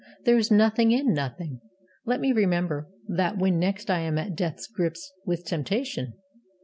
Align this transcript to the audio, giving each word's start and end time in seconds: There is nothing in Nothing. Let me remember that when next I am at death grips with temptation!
There 0.25 0.35
is 0.35 0.49
nothing 0.49 0.89
in 0.91 1.13
Nothing. 1.13 1.61
Let 2.05 2.21
me 2.21 2.31
remember 2.31 2.89
that 3.07 3.37
when 3.37 3.59
next 3.59 3.91
I 3.91 3.99
am 3.99 4.17
at 4.17 4.35
death 4.35 4.57
grips 4.73 5.13
with 5.27 5.45
temptation! 5.45 6.13